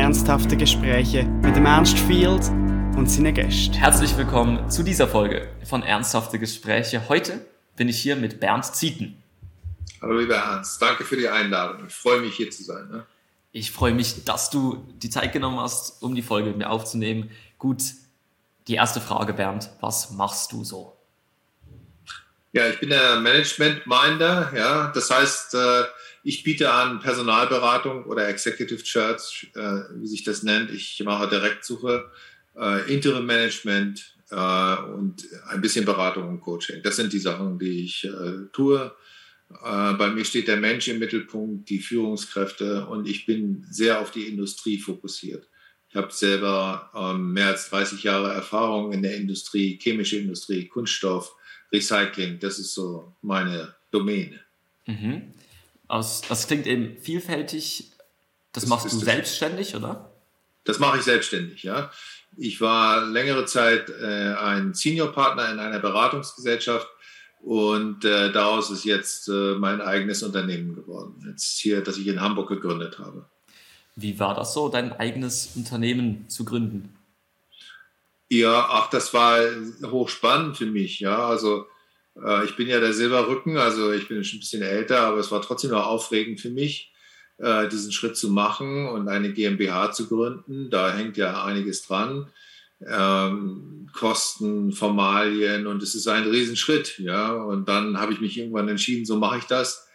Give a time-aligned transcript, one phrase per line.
[0.00, 2.48] ernsthafte Gespräche mit dem Ernst Field
[2.96, 3.74] und seinen Gästen.
[3.74, 7.06] Herzlich willkommen zu dieser Folge von Ernsthafte Gespräche.
[7.10, 7.44] Heute
[7.76, 9.22] bin ich hier mit Bernd Zieten.
[10.00, 11.86] Hallo lieber Ernst, danke für die Einladung.
[11.86, 12.88] Ich freue mich hier zu sein.
[12.88, 13.04] Ne?
[13.52, 17.30] Ich freue mich, dass du die Zeit genommen hast, um die Folge mit mir aufzunehmen.
[17.58, 17.82] Gut,
[18.68, 20.96] die erste Frage, Bernd, was machst du so?
[22.52, 24.50] Ja, ich bin der Management-Minder.
[24.56, 25.84] Ja, das heißt, äh,
[26.22, 30.70] ich biete an Personalberatung oder Executive Search, äh, wie sich das nennt.
[30.70, 32.10] Ich mache Direktsuche,
[32.56, 36.84] äh, Interim Management und ein bisschen Beratung und Coaching.
[36.84, 38.08] Das sind die Sachen, die ich
[38.52, 38.94] tue.
[39.48, 44.28] Bei mir steht der Mensch im Mittelpunkt, die Führungskräfte und ich bin sehr auf die
[44.28, 45.48] Industrie fokussiert.
[45.90, 51.34] Ich habe selber ähm, mehr als 30 Jahre Erfahrung in der Industrie, chemische Industrie, Kunststoff,
[51.72, 54.40] Recycling, das ist so meine Domäne.
[54.86, 55.34] Mhm.
[55.90, 57.90] Aus, das klingt eben vielfältig.
[58.52, 60.12] Das, das machst du selbstständig, oder?
[60.62, 61.90] Das mache ich selbstständig, ja.
[62.36, 66.86] Ich war längere Zeit äh, ein Seniorpartner in einer Beratungsgesellschaft
[67.42, 71.24] und äh, daraus ist jetzt äh, mein eigenes Unternehmen geworden.
[71.28, 73.26] Jetzt hier, das ich in Hamburg gegründet habe.
[73.96, 76.96] Wie war das so, dein eigenes Unternehmen zu gründen?
[78.28, 79.40] Ja, ach, das war
[79.82, 81.00] hochspannend für mich.
[81.00, 81.66] Ja, also
[82.24, 85.30] äh, ich bin ja der Silberrücken, also ich bin schon ein bisschen älter, aber es
[85.30, 86.92] war trotzdem noch aufregend für mich,
[87.38, 90.70] äh, diesen Schritt zu machen und eine GmbH zu gründen.
[90.70, 92.30] Da hängt ja einiges dran.
[92.86, 96.98] Ähm, Kosten, Formalien und es ist ein Riesenschritt.
[96.98, 99.89] Ja, und dann habe ich mich irgendwann entschieden, so mache ich das.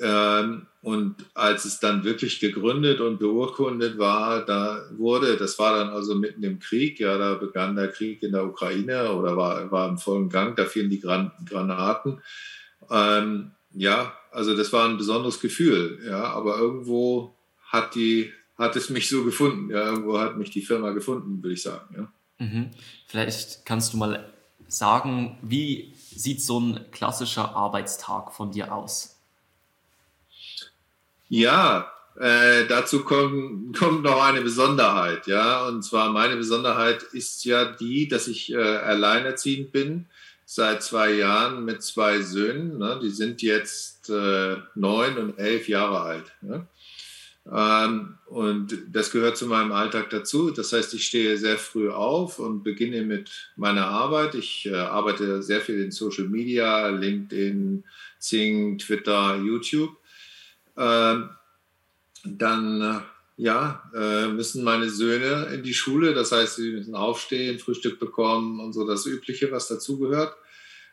[0.00, 5.90] Ähm, und als es dann wirklich gegründet und beurkundet war, da wurde, das war dann
[5.90, 9.88] also mitten im Krieg, ja, da begann der Krieg in der Ukraine oder war, war
[9.90, 12.22] im vollen Gang, da fielen die Gran Granaten.
[12.90, 17.34] Ähm, ja, also das war ein besonderes Gefühl, ja, aber irgendwo
[17.68, 21.54] hat die, hat es mich so gefunden, ja, irgendwo hat mich die Firma gefunden, würde
[21.54, 22.12] ich sagen, ja.
[22.38, 22.70] Mhm.
[23.06, 24.32] Vielleicht kannst du mal
[24.66, 29.19] sagen, wie sieht so ein klassischer Arbeitstag von dir aus?
[31.30, 35.66] Ja, äh, dazu kommt, kommt noch eine Besonderheit, ja.
[35.66, 40.06] Und zwar meine Besonderheit ist ja die, dass ich äh, alleinerziehend bin
[40.44, 42.78] seit zwei Jahren mit zwei Söhnen.
[42.78, 42.98] Ne?
[43.00, 46.32] Die sind jetzt äh, neun und elf Jahre alt.
[46.42, 46.66] Ne?
[47.48, 50.50] Ähm, und das gehört zu meinem Alltag dazu.
[50.50, 54.34] Das heißt, ich stehe sehr früh auf und beginne mit meiner Arbeit.
[54.34, 57.84] Ich äh, arbeite sehr viel in Social Media, LinkedIn,
[58.18, 59.99] Zing, Twitter, YouTube.
[60.80, 61.30] Ähm,
[62.24, 63.00] dann äh,
[63.36, 68.60] ja, äh, müssen meine Söhne in die Schule, das heißt, sie müssen aufstehen, Frühstück bekommen
[68.60, 70.34] und so das Übliche, was dazugehört.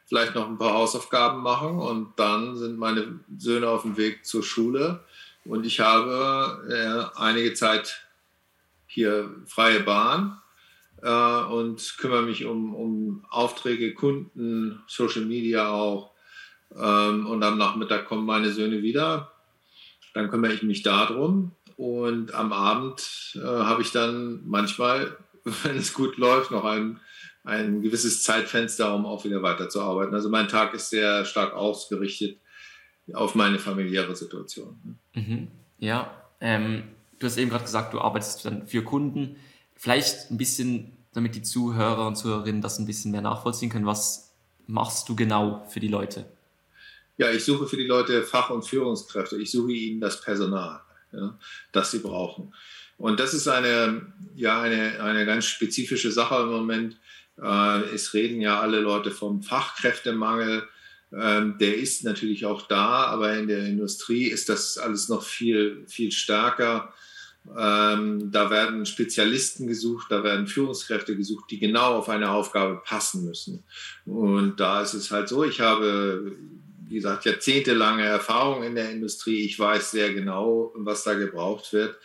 [0.06, 4.44] Vielleicht noch ein paar Hausaufgaben machen und dann sind meine Söhne auf dem Weg zur
[4.44, 5.02] Schule
[5.44, 8.06] und ich habe äh, einige Zeit
[8.86, 10.42] hier freie Bahn
[11.00, 16.10] und kümmere mich um, um Aufträge, Kunden, Social Media auch.
[16.76, 19.32] Ähm, und am Nachmittag kommen meine Söhne wieder
[20.18, 21.52] dann kümmere ich mich darum.
[21.76, 25.16] Und am Abend äh, habe ich dann manchmal,
[25.64, 27.00] wenn es gut läuft, noch ein,
[27.44, 30.16] ein gewisses Zeitfenster, um auch wieder weiterzuarbeiten.
[30.16, 32.40] Also mein Tag ist sehr stark ausgerichtet
[33.14, 34.98] auf meine familiäre Situation.
[35.14, 35.50] Mhm.
[35.78, 36.12] Ja,
[36.42, 36.84] ähm,
[37.20, 39.36] du hast eben gerade gesagt, du arbeitest dann für Kunden.
[39.76, 44.36] Vielleicht ein bisschen, damit die Zuhörer und Zuhörerinnen das ein bisschen mehr nachvollziehen können, was
[44.66, 46.26] machst du genau für die Leute?
[47.18, 49.38] Ja, ich suche für die Leute Fach- und Führungskräfte.
[49.38, 51.38] Ich suche ihnen das Personal, ja,
[51.72, 52.54] das sie brauchen.
[52.98, 56.98] Und das ist eine, ja, eine, eine ganz spezifische Sache im Moment.
[57.42, 60.68] Äh, es reden ja alle Leute vom Fachkräftemangel.
[61.14, 65.86] Ähm, der ist natürlich auch da, aber in der Industrie ist das alles noch viel,
[65.88, 66.94] viel stärker.
[67.58, 73.26] Ähm, da werden Spezialisten gesucht, da werden Führungskräfte gesucht, die genau auf eine Aufgabe passen
[73.26, 73.64] müssen.
[74.06, 76.36] Und da ist es halt so, ich habe
[76.88, 79.44] wie gesagt, jahrzehntelange Erfahrung in der Industrie.
[79.44, 81.98] Ich weiß sehr genau, was da gebraucht wird.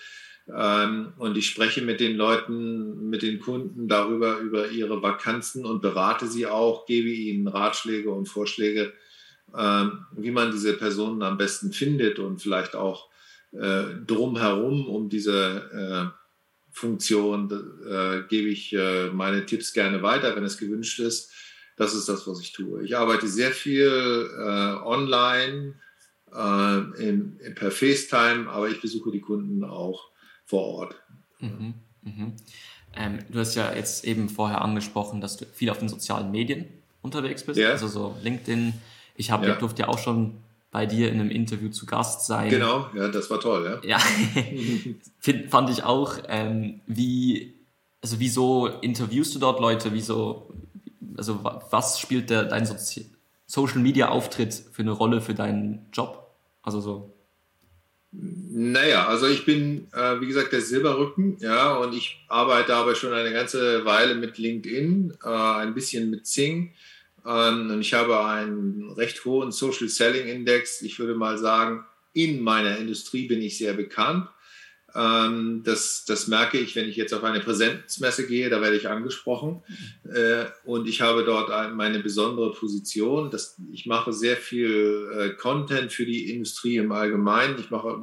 [0.49, 5.82] Ähm, und ich spreche mit den Leuten, mit den Kunden darüber, über ihre Vakanzen und
[5.82, 8.93] berate sie auch, gebe ihnen Ratschläge und Vorschläge,
[9.56, 13.08] ähm, wie man diese Personen am besten findet und vielleicht auch
[13.52, 16.19] äh, drumherum um diese äh,
[16.70, 17.50] Funktion
[17.87, 18.75] äh, gebe ich
[19.12, 21.31] meine Tipps gerne weiter, wenn es gewünscht ist.
[21.76, 22.84] Das ist das, was ich tue.
[22.84, 25.74] Ich arbeite sehr viel äh, online,
[26.34, 26.78] äh,
[27.08, 30.08] in, in, per FaceTime, aber ich besuche die Kunden auch
[30.44, 30.94] vor Ort.
[31.40, 32.32] Mhm, mhm.
[32.94, 36.66] Ähm, du hast ja jetzt eben vorher angesprochen, dass du viel auf den sozialen Medien
[37.00, 37.70] unterwegs bist, yeah.
[37.70, 38.74] also so LinkedIn.
[39.16, 39.56] Ich habe, yeah.
[39.56, 40.34] durfte ja auch schon
[40.70, 42.48] bei dir in einem Interview zu Gast sein.
[42.48, 43.88] Genau, ja, das war toll, ja.
[43.88, 43.98] Ja,
[45.20, 46.16] Find, fand ich auch.
[46.28, 47.54] Ähm, wie,
[48.00, 49.92] also wieso interviewst du dort Leute?
[49.92, 50.50] Wieso,
[51.16, 53.10] also was spielt der, dein Sozi
[53.46, 56.34] Social Media Auftritt für eine Rolle für deinen Job?
[56.62, 57.14] Also so.
[58.12, 63.14] Naja, also ich bin, äh, wie gesagt, der Silberrücken, ja, und ich arbeite aber schon
[63.14, 66.75] eine ganze Weile mit LinkedIn, äh, ein bisschen mit Zing.
[67.26, 70.82] Ähm, und ich habe einen recht hohen Social Selling Index.
[70.82, 74.28] Ich würde mal sagen, in meiner Industrie bin ich sehr bekannt.
[74.94, 78.89] Ähm, das, das merke ich, wenn ich jetzt auf eine Präsenzmesse gehe, da werde ich
[78.89, 79.62] angesprochen.
[80.05, 83.31] Äh, und ich habe dort meine besondere Position.
[83.31, 87.59] Das, ich mache sehr viel äh, Content für die Industrie im Allgemeinen.
[87.59, 88.00] Ich mache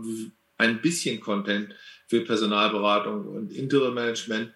[0.57, 1.75] ein bisschen Content
[2.07, 4.51] für Personalberatung und Interim Management.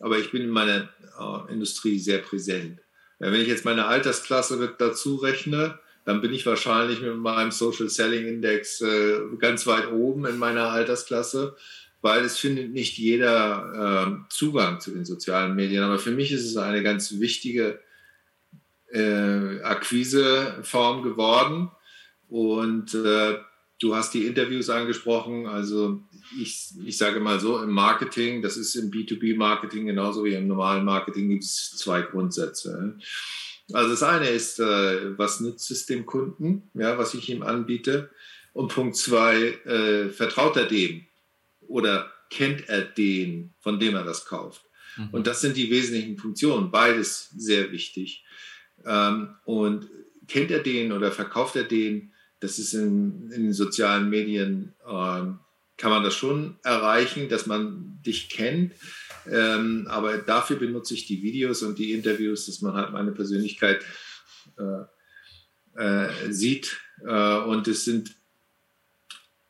[0.00, 0.88] Aber ich bin in meiner
[1.18, 2.80] äh, Industrie sehr präsent.
[3.18, 8.26] Wenn ich jetzt meine Altersklasse dazu rechne, dann bin ich wahrscheinlich mit meinem Social Selling
[8.26, 11.56] Index äh, ganz weit oben in meiner Altersklasse,
[12.00, 15.82] weil es findet nicht jeder äh, Zugang zu den sozialen Medien.
[15.82, 17.80] Aber für mich ist es eine ganz wichtige
[18.92, 21.70] äh, Akquiseform geworden.
[22.28, 23.38] Und äh,
[23.80, 25.46] du hast die Interviews angesprochen.
[25.46, 26.00] Also
[26.40, 30.84] ich, ich sage mal so, im Marketing, das ist im B2B-Marketing genauso wie im normalen
[30.84, 32.96] Marketing, gibt es zwei Grundsätze.
[33.72, 38.10] Also das eine ist, äh, was nützt es dem Kunden, ja, was ich ihm anbiete.
[38.52, 41.06] Und Punkt zwei, äh, vertraut er dem
[41.68, 44.62] oder kennt er den, von dem er das kauft.
[44.96, 45.08] Mhm.
[45.12, 48.24] Und das sind die wesentlichen Funktionen, beides sehr wichtig.
[48.84, 49.88] Ähm, und
[50.26, 55.22] kennt er den oder verkauft er den, das ist in, in den sozialen Medien, äh,
[55.76, 58.74] kann man das schon erreichen, dass man dich kennt.
[59.28, 63.84] Ähm, aber dafür benutze ich die Videos und die Interviews, dass man halt meine Persönlichkeit
[64.58, 64.84] äh,
[65.82, 66.78] äh, sieht.
[67.04, 68.14] Äh, und es sind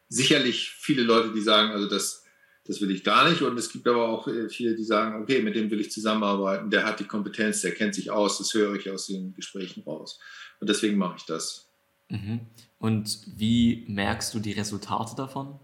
[0.09, 2.25] sicherlich viele Leute, die sagen, also das,
[2.65, 3.43] das will ich gar nicht.
[3.43, 6.71] Und es gibt aber auch äh, viele, die sagen, okay, mit dem will ich zusammenarbeiten.
[6.71, 8.39] Der hat die Kompetenz, der kennt sich aus.
[8.39, 10.19] Das höre ich aus den Gesprächen raus.
[10.61, 11.69] Und deswegen mache ich das.
[12.09, 12.41] Mhm.
[12.79, 15.59] Und wie merkst du die Resultate davon?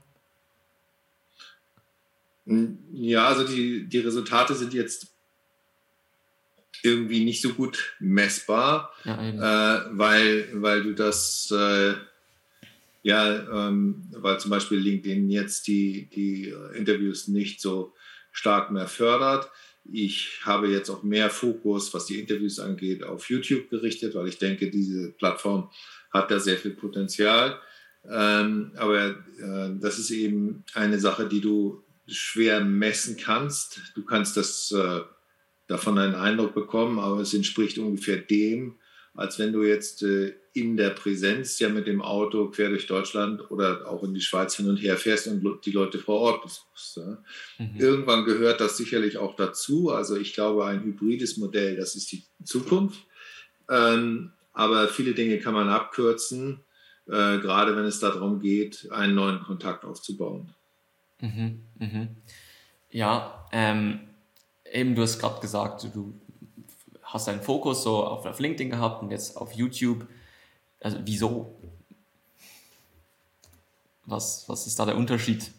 [2.47, 5.09] Ja, also die, die Resultate sind jetzt
[6.83, 11.95] irgendwie nicht so gut messbar, ja, äh, weil, weil du das, äh,
[13.03, 17.93] ja, ähm, weil zum Beispiel LinkedIn jetzt die, die Interviews nicht so
[18.31, 19.51] stark mehr fördert.
[19.93, 24.39] Ich habe jetzt auch mehr Fokus, was die Interviews angeht, auf YouTube gerichtet, weil ich
[24.39, 25.71] denke, diese Plattform
[26.11, 27.59] hat da sehr viel Potenzial.
[28.09, 33.81] Ähm, aber äh, das ist eben eine Sache, die du schwer messen kannst.
[33.95, 35.01] Du kannst das äh,
[35.67, 38.77] davon einen Eindruck bekommen, aber es entspricht ungefähr dem,
[39.15, 43.51] als wenn du jetzt äh, in der Präsenz ja mit dem Auto quer durch Deutschland
[43.51, 46.97] oder auch in die Schweiz hin und her fährst und die Leute vor Ort besuchst.
[46.97, 47.23] Ja.
[47.59, 47.77] Mhm.
[47.79, 49.91] Irgendwann gehört das sicherlich auch dazu.
[49.91, 53.01] Also ich glaube, ein hybrides Modell, das ist die Zukunft.
[53.69, 56.61] Ähm, aber viele Dinge kann man abkürzen,
[57.07, 60.55] äh, gerade wenn es darum geht, einen neuen Kontakt aufzubauen.
[61.21, 62.17] Mhm, mhm.
[62.91, 64.01] Ja, ähm,
[64.71, 66.15] eben du hast gerade gesagt, du
[67.03, 70.07] hast deinen Fokus so auf, auf LinkedIn gehabt und jetzt auf YouTube.
[70.81, 71.57] Also wieso?
[74.05, 75.51] Was, was ist da der Unterschied?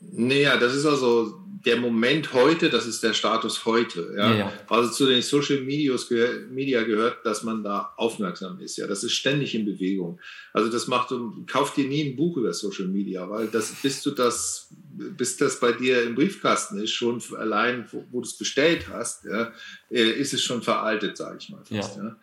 [0.00, 4.14] Naja, das ist also der Moment heute, das ist der Status heute.
[4.16, 4.30] Ja?
[4.30, 4.52] Ja, ja.
[4.68, 8.78] Also zu den Social Medias gehör, Media gehört, dass man da aufmerksam ist.
[8.78, 10.18] Ja, das ist ständig in Bewegung.
[10.54, 11.12] Also das macht,
[11.46, 15.60] kauf dir nie ein Buch über Social Media, weil das, bis du das, bis das
[15.60, 19.52] bei dir im Briefkasten ist, schon allein, wo, wo du es bestellt hast, ja,
[19.90, 21.62] äh, ist es schon veraltet, sage ich mal.
[21.64, 22.16] Fast, ja.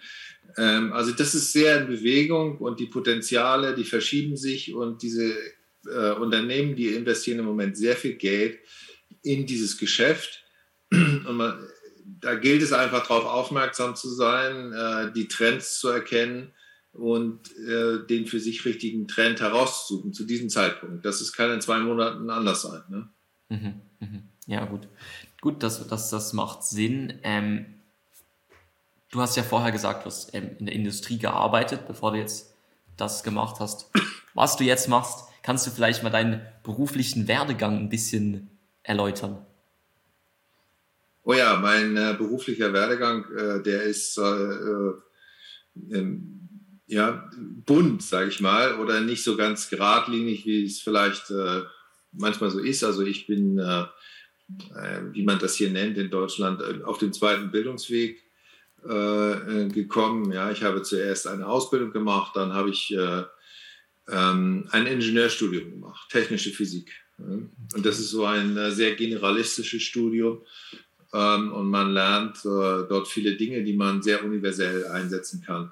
[0.58, 5.32] Ähm, also das ist sehr in Bewegung und die Potenziale, die verschieben sich und diese
[5.86, 8.58] äh, Unternehmen, die investieren im Moment sehr viel Geld
[9.24, 10.44] in dieses Geschäft.
[10.92, 11.68] Und man,
[12.22, 16.54] da gilt es einfach darauf aufmerksam zu sein, äh, die Trends zu erkennen
[16.94, 21.06] und äh, den für sich richtigen Trend herauszusuchen zu diesem Zeitpunkt.
[21.06, 22.82] Das ist kann in zwei Monaten anders sein.
[22.90, 23.10] Ne?
[23.50, 24.24] Mhm, mhm.
[24.48, 24.88] Ja, gut.
[25.42, 27.20] Gut, das, das, das macht Sinn.
[27.24, 27.66] Ähm,
[29.12, 32.56] du hast ja vorher gesagt, du hast ähm, in der Industrie gearbeitet, bevor du jetzt
[32.96, 33.92] das gemacht hast.
[34.34, 38.50] Was du jetzt machst, kannst du vielleicht mal deinen beruflichen Werdegang ein bisschen
[38.88, 39.46] erläutern?
[41.24, 44.94] Oh ja, mein äh, beruflicher Werdegang, äh, der ist äh, äh
[45.92, 46.50] ähm,
[46.88, 47.30] ja,
[47.66, 51.64] bunt, sage ich mal, oder nicht so ganz geradlinig, wie es vielleicht äh,
[52.14, 52.84] manchmal so ist.
[52.84, 53.84] Also ich bin, äh,
[55.12, 58.24] wie man das hier nennt in Deutschland, auf dem zweiten Bildungsweg
[58.84, 60.32] gekommen.
[60.32, 63.24] Ja, ich habe zuerst eine Ausbildung gemacht, dann habe ich äh,
[64.10, 66.92] ähm, ein Ingenieurstudium gemacht, technische Physik.
[67.18, 70.42] Und das ist so ein äh, sehr generalistisches Studium.
[71.14, 75.72] Ähm, und man lernt äh, dort viele Dinge, die man sehr universell einsetzen kann.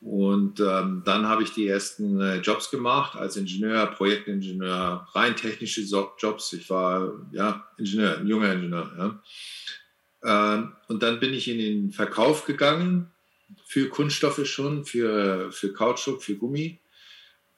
[0.00, 5.80] Und ähm, dann habe ich die ersten äh, Jobs gemacht als Ingenieur, Projektingenieur, rein technische
[5.80, 6.52] Jobs.
[6.52, 9.20] Ich war ja Ingenieur, ein junger Ingenieur.
[10.24, 10.54] Ja.
[10.54, 13.10] Ähm, und dann bin ich in den Verkauf gegangen
[13.64, 16.78] für Kunststoffe schon, für, für Kautschuk, für Gummi.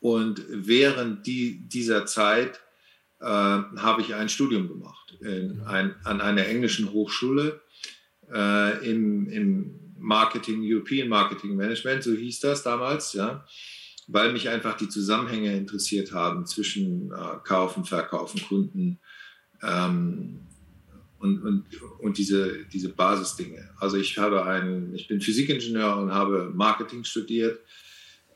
[0.00, 2.61] Und während die, dieser Zeit
[3.21, 7.61] äh, habe ich ein Studium gemacht in ein, an einer englischen Hochschule
[8.33, 13.45] äh, im, im Marketing, European Marketing Management, so hieß das damals, ja,
[14.09, 18.99] weil mich einfach die Zusammenhänge interessiert haben zwischen äh, Kaufen, Verkaufen, Kunden
[19.62, 20.41] ähm,
[21.19, 21.65] und, und,
[22.00, 23.69] und diese, diese Basisdinge.
[23.79, 27.61] Also ich habe ein, ich bin Physikingenieur und habe Marketing studiert.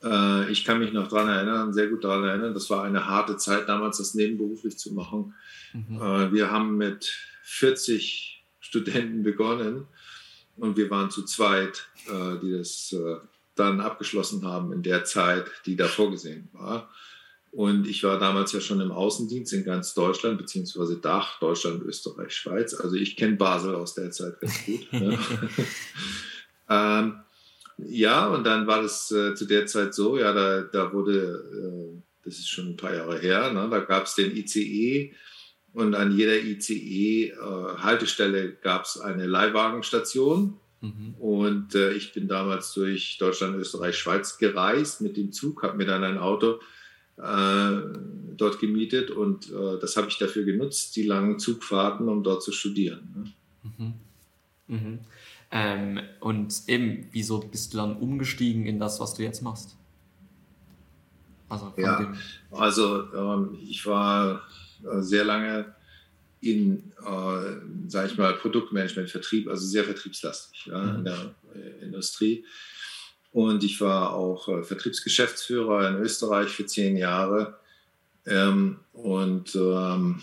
[0.04, 3.37] Äh, ich kann mich noch daran erinnern, sehr gut daran erinnern, das war eine harte
[3.37, 5.34] Zeit damals, das nebenberuflich zu machen.
[5.73, 5.96] Mhm.
[5.96, 9.87] Äh, wir haben mit 40 Studenten begonnen
[10.56, 13.16] und wir waren zu zweit, äh, die das äh,
[13.54, 16.90] dann abgeschlossen haben in der Zeit, die da vorgesehen war.
[17.52, 22.34] Und ich war damals ja schon im Außendienst in ganz Deutschland, beziehungsweise Dach, Deutschland, Österreich,
[22.34, 22.75] Schweiz.
[22.75, 24.88] Also ich kenne Basel aus der Zeit ganz gut.
[24.90, 25.18] ja.
[27.00, 27.20] ähm,
[27.78, 31.99] ja, und dann war das äh, zu der Zeit so, ja, da, da wurde, äh,
[32.25, 35.12] das ist schon ein paar Jahre her, ne, da gab es den ICE
[35.73, 40.61] und an jeder ICE-Haltestelle äh, gab es eine Leihwagenstation.
[40.81, 41.14] Mhm.
[41.19, 45.87] Und äh, ich bin damals durch Deutschland, Österreich, Schweiz gereist mit dem Zug, habe mir
[45.87, 46.61] dann ein Auto
[47.16, 47.81] äh,
[48.37, 52.52] dort gemietet und äh, das habe ich dafür genutzt, die langen Zugfahrten, um dort zu
[52.52, 53.14] studieren.
[53.16, 53.33] Ne?
[53.78, 53.95] Mhm.
[54.68, 55.00] Mhm.
[55.50, 59.76] Ähm, und eben, wieso bist du dann umgestiegen in das, was du jetzt machst?
[61.49, 62.12] Also, ja,
[62.50, 64.42] also ähm, ich war
[64.83, 65.75] äh, sehr lange
[66.40, 70.97] in, äh, sage ich mal, Produktmanagement, Vertrieb, also sehr vertriebslastig ja, mhm.
[70.97, 72.44] in der äh, Industrie.
[73.33, 77.59] Und ich war auch äh, Vertriebsgeschäftsführer in Österreich für zehn Jahre.
[78.26, 80.21] Ähm, und ähm,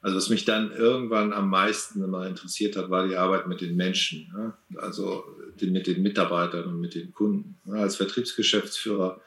[0.00, 3.76] also was mich dann irgendwann am meisten immer interessiert hat, war die Arbeit mit den
[3.76, 4.54] Menschen, ne?
[4.76, 5.24] also
[5.60, 7.58] mit den Mitarbeitern und mit den Kunden.
[7.70, 9.20] Als Vertriebsgeschäftsführer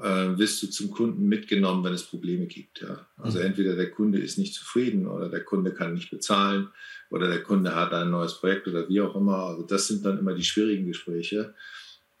[0.00, 2.82] äh, wirst du zum Kunden mitgenommen, wenn es Probleme gibt.
[2.82, 3.06] Ja?
[3.16, 3.46] Also mhm.
[3.46, 6.68] entweder der Kunde ist nicht zufrieden oder der Kunde kann nicht bezahlen
[7.10, 9.38] oder der Kunde hat ein neues Projekt oder wie auch immer.
[9.38, 11.54] Also das sind dann immer die schwierigen Gespräche.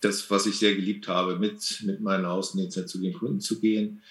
[0.00, 4.02] Das, was ich sehr geliebt habe, mit, mit meinen Außendiensten zu den Kunden zu gehen.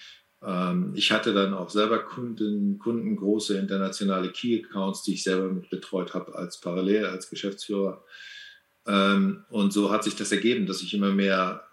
[0.44, 5.70] Ähm, ich hatte dann auch selber Kunden, Kunden, große internationale Key-Accounts, die ich selber mit
[5.70, 8.04] betreut habe als parallel, als Geschäftsführer.
[8.86, 11.64] Ähm, und so hat sich das ergeben, dass ich immer mehr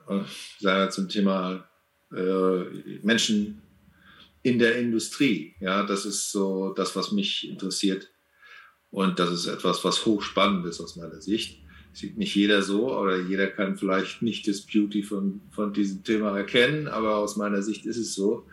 [0.62, 1.68] äh, zum Thema
[2.12, 2.64] äh,
[3.02, 3.62] Menschen
[4.44, 5.56] in der Industrie.
[5.60, 8.10] Ja, das ist so das, was mich interessiert.
[8.92, 11.62] Und das ist etwas, was hochspannend ist aus meiner Sicht.
[11.92, 16.38] Sieht nicht jeder so, oder jeder kann vielleicht nicht das Beauty von, von diesem Thema
[16.38, 18.46] erkennen, aber aus meiner Sicht ist es so.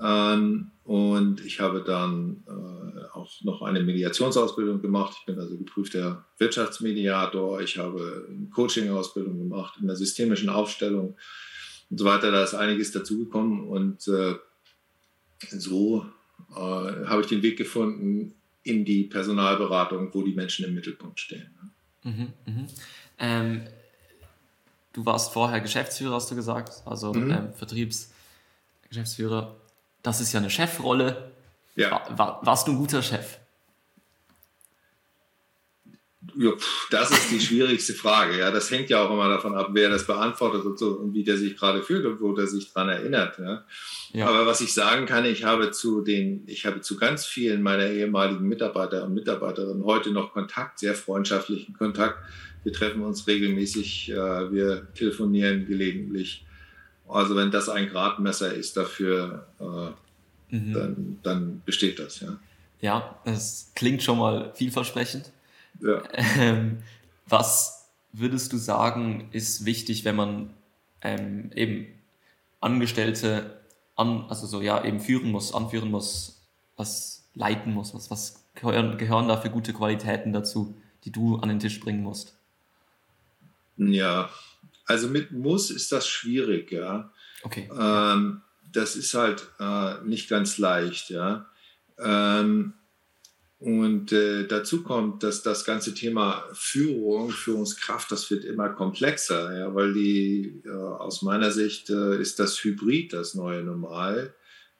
[0.00, 5.16] Ähm, und ich habe dann äh, auch noch eine Mediationsausbildung gemacht.
[5.20, 7.60] Ich bin also geprüfter Wirtschaftsmediator.
[7.60, 11.16] Ich habe eine Coaching-Ausbildung gemacht in der systemischen Aufstellung
[11.90, 12.32] und so weiter.
[12.32, 14.34] Da ist einiges dazugekommen und äh,
[15.50, 16.06] so
[16.50, 21.50] äh, habe ich den Weg gefunden in die Personalberatung, wo die Menschen im Mittelpunkt stehen.
[22.02, 22.66] Mhm, mh.
[23.18, 23.68] ähm,
[24.92, 27.30] du warst vorher Geschäftsführer, hast du gesagt, also mhm.
[27.30, 29.56] ähm, Vertriebsgeschäftsführer.
[30.02, 31.30] Das ist ja eine Chefrolle.
[31.76, 31.90] Ja.
[31.90, 33.38] War, war, warst du ein guter Chef?
[36.36, 36.52] Ja,
[36.90, 38.38] das ist die schwierigste Frage.
[38.38, 41.24] Ja, das hängt ja auch immer davon ab, wer das beantwortet und, so, und wie
[41.24, 43.38] der sich gerade fühlt und wo der sich daran erinnert.
[43.38, 43.64] Ja.
[44.12, 44.28] ja.
[44.28, 47.86] Aber was ich sagen kann, ich habe zu den, ich habe zu ganz vielen meiner
[47.86, 52.18] ehemaligen Mitarbeiter und Mitarbeiterinnen heute noch Kontakt, sehr freundschaftlichen Kontakt.
[52.64, 56.46] Wir treffen uns regelmäßig, äh, wir telefonieren gelegentlich.
[57.08, 60.72] Also wenn das ein Gradmesser ist dafür, äh, mhm.
[60.72, 62.20] dann, dann besteht das.
[62.20, 62.38] Ja.
[62.80, 65.32] ja, das klingt schon mal vielversprechend.
[65.80, 66.02] Ja.
[66.38, 66.82] Ähm,
[67.26, 70.54] was würdest du sagen, ist wichtig, wenn man
[71.00, 71.86] ähm, eben
[72.60, 73.60] Angestellte
[73.96, 76.42] an, also so ja eben führen muss, anführen muss,
[76.76, 81.48] was leiten muss, was, was gehören, gehören da für gute Qualitäten dazu, die du an
[81.48, 82.36] den Tisch bringen musst?
[83.76, 84.30] Ja,
[84.86, 87.10] also mit muss ist das schwierig, ja.
[87.42, 87.68] Okay.
[87.76, 91.46] Ähm, das ist halt äh, nicht ganz leicht, ja.
[91.98, 92.74] Ähm,
[93.62, 99.72] Und äh, dazu kommt, dass das ganze Thema Führung, Führungskraft, das wird immer komplexer, ja,
[99.72, 104.34] weil die äh, aus meiner Sicht äh, ist das Hybrid das neue Normal.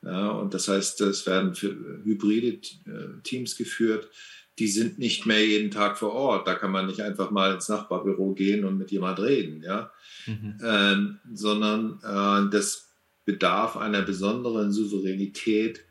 [0.04, 4.10] Ja, und das heißt, es werden hybride äh, Teams geführt,
[4.58, 6.48] die sind nicht mehr jeden Tag vor Ort.
[6.48, 9.92] Da kann man nicht einfach mal ins Nachbarbüro gehen und mit jemand reden, ja,
[10.26, 10.58] mhm.
[10.60, 12.88] ähm, sondern äh, das
[13.24, 15.84] bedarf einer besonderen Souveränität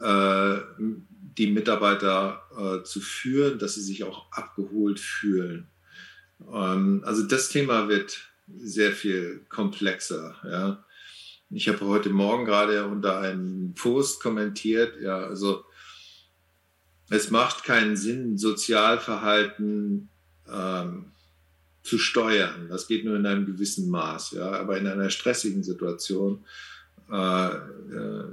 [0.00, 0.58] äh,
[1.38, 5.68] die Mitarbeiter äh, zu führen, dass sie sich auch abgeholt fühlen.
[6.52, 10.36] Ähm, also das Thema wird sehr viel komplexer.
[10.44, 10.84] Ja.
[11.50, 15.64] Ich habe heute Morgen gerade unter einem Post kommentiert, ja, also
[17.10, 20.08] es macht keinen Sinn, Sozialverhalten
[20.48, 21.06] ähm,
[21.82, 22.68] zu steuern.
[22.68, 24.52] Das geht nur in einem gewissen Maß, ja.
[24.52, 26.44] Aber in einer stressigen Situation
[27.10, 28.24] äh, äh,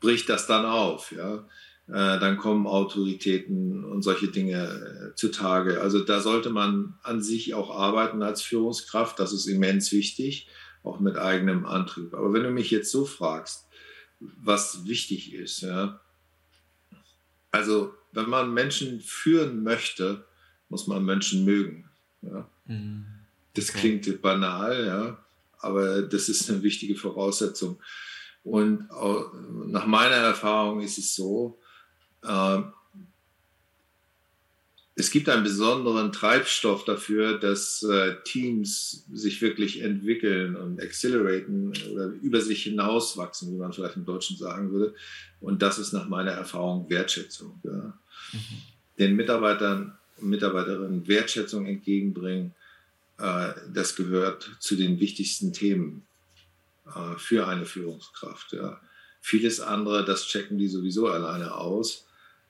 [0.00, 1.12] bricht das dann auf.
[1.12, 1.46] Ja?
[1.88, 5.80] Äh, dann kommen Autoritäten und solche Dinge äh, zutage.
[5.80, 9.18] Also da sollte man an sich auch arbeiten als Führungskraft.
[9.20, 10.48] Das ist immens wichtig,
[10.82, 12.14] auch mit eigenem Antrieb.
[12.14, 13.68] Aber wenn du mich jetzt so fragst,
[14.18, 16.00] was wichtig ist, ja,
[17.50, 20.24] also wenn man Menschen führen möchte,
[20.68, 21.88] muss man Menschen mögen.
[22.22, 22.50] Ja.
[22.64, 23.04] Mhm.
[23.54, 25.24] Das klingt banal, ja,
[25.58, 27.80] aber das ist eine wichtige Voraussetzung.
[28.46, 28.88] Und
[29.66, 31.58] nach meiner Erfahrung ist es so,
[32.22, 32.60] äh,
[34.94, 42.06] es gibt einen besonderen Treibstoff dafür, dass äh, Teams sich wirklich entwickeln und acceleraten oder
[42.22, 44.94] über sich hinauswachsen, wie man vielleicht im Deutschen sagen würde.
[45.40, 47.60] Und das ist nach meiner Erfahrung Wertschätzung.
[47.64, 47.72] Ja.
[47.72, 48.38] Mhm.
[49.00, 52.54] Den Mitarbeitern und Mitarbeiterinnen Wertschätzung entgegenbringen,
[53.18, 56.05] äh, das gehört zu den wichtigsten Themen
[56.94, 58.52] äh, für eine Führungskraft.
[58.52, 58.80] Ja.
[59.20, 62.06] Vieles andere, das checken die sowieso alleine aus.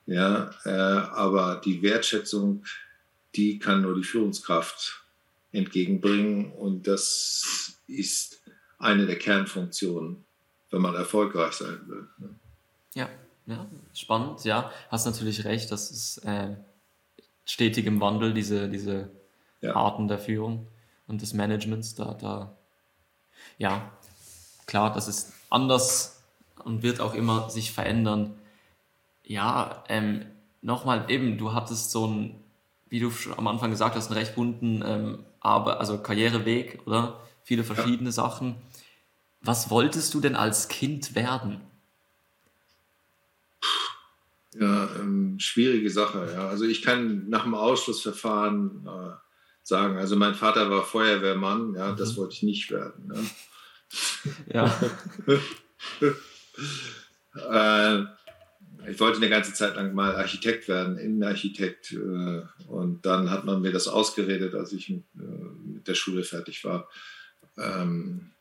[0.07, 2.65] Ja, äh, aber die Wertschätzung,
[3.35, 5.03] die kann nur die Führungskraft
[5.53, 6.53] entgegenbringen.
[6.53, 8.41] Und das ist
[8.79, 10.25] eine der Kernfunktionen,
[10.71, 12.07] wenn man erfolgreich sein will.
[12.19, 12.35] Ne.
[12.95, 13.09] Ja,
[13.47, 14.45] ja spannend.
[14.45, 16.57] Ja, hast natürlich recht, das ist äh,
[17.45, 19.11] stetig im Wandel, diese, diese
[19.61, 19.75] ja.
[19.75, 20.69] Arten der Führung
[21.07, 21.95] und des Managements.
[21.95, 22.57] Da, da,
[23.59, 23.93] ja,
[24.67, 26.23] klar, das ist anders
[26.65, 28.35] und wird auch immer sich verändern.
[29.25, 30.27] Ja, ähm,
[30.63, 32.35] nochmal eben, du hattest so ein,
[32.89, 37.21] wie du schon am Anfang gesagt hast, einen recht bunten ähm, aber, also Karriereweg, oder?
[37.45, 38.13] Viele verschiedene ja.
[38.13, 38.57] Sachen.
[39.41, 41.61] Was wolltest du denn als Kind werden?
[44.59, 46.33] Ja, ähm, schwierige Sache.
[46.35, 46.49] Ja.
[46.49, 49.13] Also ich kann nach dem Ausschlussverfahren äh,
[49.63, 51.97] sagen, also mein Vater war Feuerwehrmann, ja, mhm.
[51.97, 53.13] das wollte ich nicht werden.
[53.15, 53.21] Ja.
[54.53, 54.67] Ja.
[57.35, 58.05] äh,
[58.89, 61.93] ich wollte eine ganze Zeit lang mal Architekt werden, Innenarchitekt.
[61.93, 66.25] Äh, und dann hat man mir das ausgeredet, als ich mit, äh, mit der Schule
[66.25, 66.89] fertig war.
[67.57, 68.33] Ähm,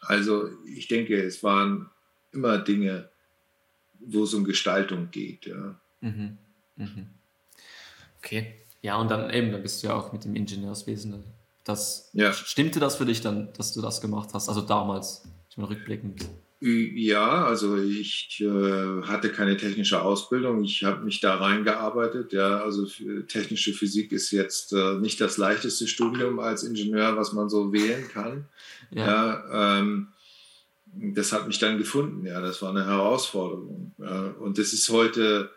[0.00, 1.90] also ich denke, es waren
[2.32, 3.08] immer Dinge,
[4.00, 5.46] wo es um Gestaltung geht.
[5.46, 5.80] Ja.
[6.00, 6.38] Mhm.
[6.76, 7.08] Mhm.
[8.18, 8.54] Okay.
[8.82, 11.24] Ja, und dann eben, da bist du ja auch mit dem Ingenieurswesen
[11.66, 12.32] das, ja.
[12.32, 14.48] Stimmte das für dich dann, dass du das gemacht hast?
[14.48, 16.24] Also damals, ich meine rückblickend.
[16.60, 20.62] Ja, also ich äh, hatte keine technische Ausbildung.
[20.62, 22.32] Ich habe mich da reingearbeitet.
[22.32, 22.86] Ja, also
[23.26, 28.06] technische Physik ist jetzt äh, nicht das leichteste Studium als Ingenieur, was man so wählen
[28.08, 28.48] kann.
[28.90, 29.06] Ja.
[29.06, 30.08] ja ähm,
[30.86, 32.24] das hat mich dann gefunden.
[32.24, 33.92] Ja, das war eine Herausforderung.
[33.98, 35.50] Ja, und das ist heute,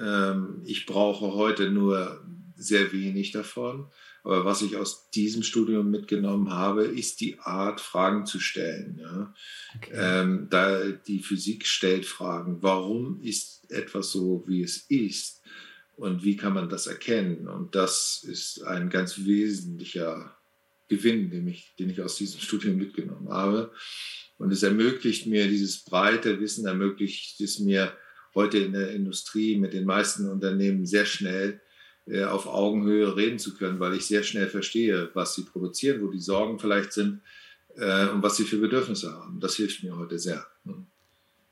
[0.00, 2.24] ähm, ich brauche heute nur
[2.56, 3.88] sehr wenig davon.
[4.22, 8.98] Aber was ich aus diesem Studium mitgenommen habe, ist die Art, Fragen zu stellen.
[9.00, 9.34] Ja.
[9.76, 9.92] Okay.
[9.94, 15.42] Ähm, da die Physik stellt Fragen, warum ist etwas so, wie es ist?
[15.96, 17.48] Und wie kann man das erkennen?
[17.48, 20.34] Und das ist ein ganz wesentlicher
[20.88, 23.72] Gewinn, den ich, den ich aus diesem Studium mitgenommen habe.
[24.38, 27.92] Und es ermöglicht mir, dieses breite Wissen ermöglicht es mir,
[28.34, 31.60] heute in der Industrie mit den meisten Unternehmen sehr schnell
[32.06, 36.08] äh, auf Augenhöhe reden zu können, weil ich sehr schnell verstehe, was sie produzieren, wo
[36.08, 37.20] die Sorgen vielleicht sind
[37.76, 39.40] äh, und was sie für Bedürfnisse haben.
[39.40, 40.46] Das hilft mir heute sehr.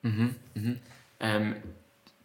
[0.03, 0.79] Mhm, mhm.
[1.21, 1.57] Ähm,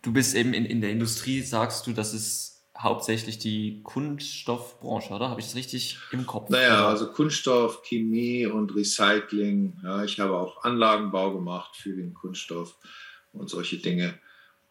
[0.01, 5.29] du bist eben in, in der Industrie, sagst du, das ist hauptsächlich die Kunststoffbranche, oder?
[5.29, 6.49] Habe ich das richtig im Kopf?
[6.49, 6.88] Naja, oder?
[6.88, 9.79] also Kunststoff, Chemie und Recycling.
[9.83, 12.77] Ja, ich habe auch Anlagenbau gemacht für den Kunststoff
[13.31, 14.15] und solche Dinge.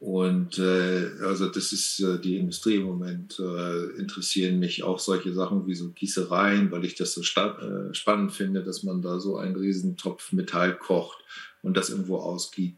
[0.02, 5.32] Und äh, also das ist äh, die Industrie im Moment, äh, interessieren mich auch solche
[5.32, 9.36] Sachen wie so Gießereien, weil ich das so äh, spannend finde, dass man da so
[9.36, 11.18] einen riesen Topf Metall kocht
[11.62, 12.74] und das irgendwo ausgießt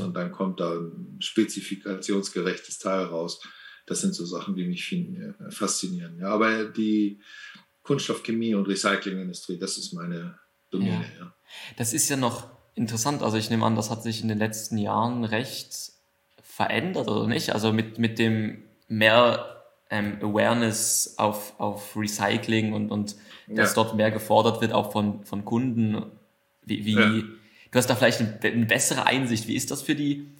[0.00, 0.06] mhm.
[0.06, 3.42] und dann kommt da ein spezifikationsgerechtes Teil raus.
[3.84, 6.18] Das sind so Sachen, die mich äh, faszinieren.
[6.20, 7.20] Ja, aber die
[7.82, 10.38] Kunststoffchemie und Recyclingindustrie, das ist meine
[10.70, 11.04] Domäne.
[11.18, 11.24] Ja.
[11.26, 11.36] ja.
[11.76, 13.22] Das ist ja noch interessant.
[13.22, 15.95] Also ich nehme an, das hat sich in den letzten Jahren recht
[16.56, 17.52] verändert oder nicht?
[17.52, 23.16] Also mit, mit dem mehr ähm, Awareness auf, auf Recycling und, und
[23.46, 23.82] dass ja.
[23.82, 26.06] dort mehr gefordert wird, auch von, von Kunden.
[26.62, 27.10] Wie, wie ja.
[27.10, 29.46] du hast da vielleicht eine, eine, bessere Einsicht.
[29.48, 30.32] Wie ist das für die,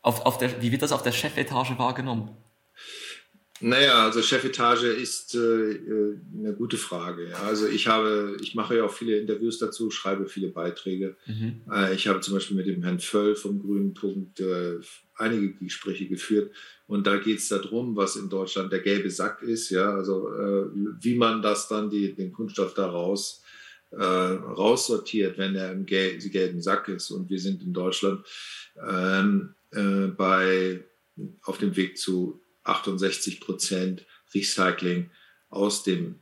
[0.00, 2.30] auf, auf der, wie wird das auf der Chefetage wahrgenommen?
[3.60, 7.36] Naja, also Chefetage ist äh, äh, eine gute Frage.
[7.44, 11.16] Also ich habe, ich mache ja auch viele Interviews dazu, schreibe viele Beiträge.
[11.26, 11.62] Mhm.
[11.68, 14.76] Äh, ich habe zum Beispiel mit dem Herrn Völl vom Grünen Punkt äh,
[15.18, 16.54] einige Gespräche geführt.
[16.86, 20.66] Und da geht es darum, was in Deutschland der gelbe Sack ist, ja, also äh,
[21.00, 23.42] wie man das dann, die, den Kunststoff daraus
[23.90, 27.10] äh, raussortiert, wenn er im gel gelben Sack ist.
[27.10, 28.24] Und wir sind in Deutschland
[28.88, 30.84] ähm, äh, bei,
[31.42, 35.10] auf dem Weg zu 68 Prozent Recycling
[35.50, 36.16] aus dem,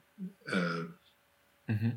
[0.46, 1.92] äh, mhm.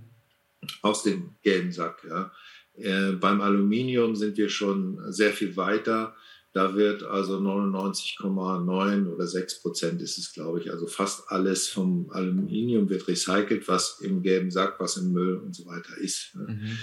[0.82, 2.04] aus dem gelben Sack.
[2.08, 2.32] Ja.
[2.76, 6.16] Äh, beim Aluminium sind wir schon sehr viel weiter.
[6.60, 10.70] Da wird also 99,9 oder 6 Prozent ist es, glaube ich.
[10.70, 15.56] Also fast alles vom Aluminium wird recycelt, was im gelben Sack, was im Müll und
[15.56, 16.36] so weiter ist.
[16.36, 16.78] Mhm.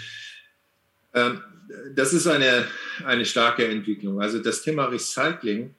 [1.13, 1.43] Ähm,
[1.95, 2.65] das ist eine,
[3.05, 4.19] eine starke Entwicklung.
[4.23, 5.75] Also das Thema Recycling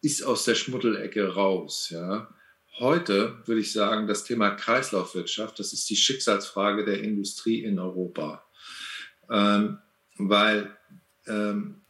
[0.00, 1.90] ist aus der Schmuddelecke raus.
[1.90, 2.34] Ja.
[2.78, 8.46] Heute würde ich sagen, das Thema Kreislaufwirtschaft, das ist die Schicksalsfrage der Industrie in Europa.
[9.30, 9.76] Ähm,
[10.16, 10.74] weil
[11.26, 11.81] ähm,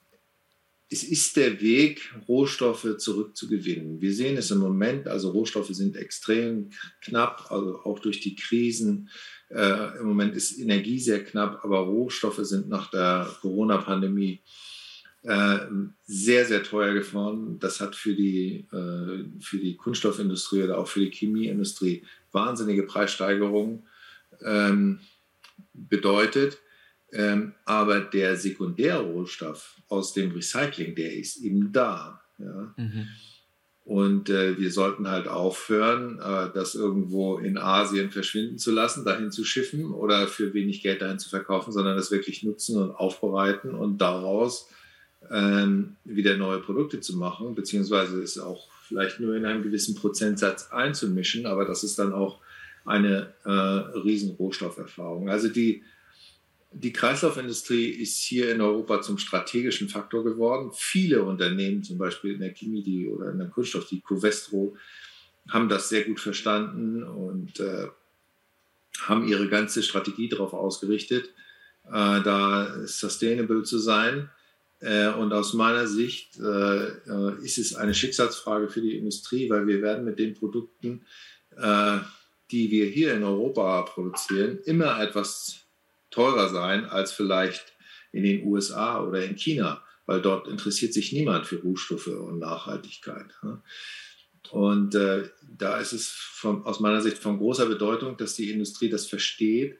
[0.93, 4.01] es ist der Weg, Rohstoffe zurückzugewinnen.
[4.01, 9.09] Wir sehen es im Moment, also Rohstoffe sind extrem knapp, also auch durch die Krisen.
[9.49, 14.43] Äh, Im Moment ist Energie sehr knapp, aber Rohstoffe sind nach der Corona-Pandemie
[15.23, 15.59] äh,
[16.05, 17.59] sehr, sehr teuer geworden.
[17.59, 23.87] Das hat für die, äh, für die Kunststoffindustrie oder auch für die Chemieindustrie wahnsinnige Preissteigerungen
[24.45, 25.01] ähm,
[25.73, 26.59] bedeutet.
[27.13, 32.23] Ähm, aber der Sekundärrohstoff aus dem Recycling, der ist eben da.
[32.39, 32.75] Ja?
[32.77, 33.09] Mhm.
[33.85, 39.33] Und äh, wir sollten halt aufhören, äh, das irgendwo in Asien verschwinden zu lassen, dahin
[39.33, 43.75] zu schiffen oder für wenig Geld dahin zu verkaufen, sondern das wirklich nutzen und aufbereiten
[43.75, 44.69] und daraus
[45.31, 50.71] ähm, wieder neue Produkte zu machen, beziehungsweise es auch vielleicht nur in einem gewissen Prozentsatz
[50.71, 52.41] einzumischen, aber das ist dann auch
[52.85, 55.29] eine äh, riesen Rohstofferfahrung.
[55.29, 55.83] Also die,
[56.75, 60.71] die Kreislaufindustrie ist hier in Europa zum strategischen Faktor geworden.
[60.75, 64.77] Viele Unternehmen, zum Beispiel in der Chemie die, oder in der Kunststoff, die Covestro,
[65.49, 67.89] haben das sehr gut verstanden und äh,
[69.01, 71.27] haben ihre ganze Strategie darauf ausgerichtet,
[71.87, 71.91] äh,
[72.23, 74.31] da sustainable zu sein.
[74.81, 79.67] Äh, und aus meiner Sicht äh, äh, ist es eine Schicksalsfrage für die Industrie, weil
[79.67, 81.05] wir werden mit den Produkten,
[81.57, 81.99] äh,
[82.51, 85.62] die wir hier in Europa produzieren, immer etwas
[86.13, 87.73] teurer sein als vielleicht
[88.13, 93.27] in den USA oder in China, weil dort interessiert sich niemand für Rohstoffe und Nachhaltigkeit.
[94.51, 98.91] Und äh, da ist es von, aus meiner Sicht von großer Bedeutung, dass die Industrie
[98.91, 99.79] das versteht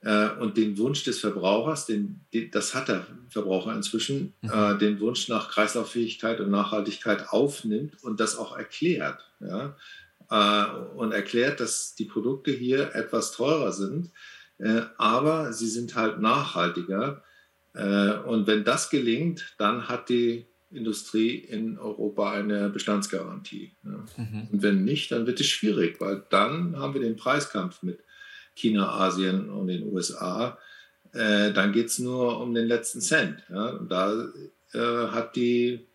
[0.00, 4.50] äh, und den Wunsch des Verbrauchers, den, den, das hat der Verbraucher inzwischen, mhm.
[4.50, 9.30] äh, den Wunsch nach Kreislauffähigkeit und Nachhaltigkeit aufnimmt und das auch erklärt.
[9.40, 9.76] Ja?
[10.30, 14.10] Äh, und erklärt, dass die Produkte hier etwas teurer sind
[14.58, 17.22] äh, aber sie sind halt nachhaltiger.
[17.74, 23.72] Äh, und wenn das gelingt, dann hat die Industrie in Europa eine Bestandsgarantie.
[23.82, 24.48] Mhm.
[24.50, 28.00] Und wenn nicht, dann wird es schwierig, weil dann haben wir den Preiskampf mit
[28.54, 30.58] China, Asien und den USA.
[31.12, 33.48] Äh, dann geht es nur um den letzten Cent.
[33.50, 34.28] Und da
[34.74, 35.86] hat die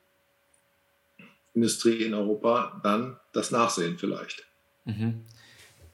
[1.54, 4.47] Industrie in Europa dann das Nachsehen vielleicht.
[4.86, 5.26] Mhm